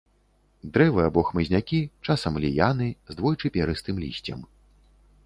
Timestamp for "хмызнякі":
1.27-1.81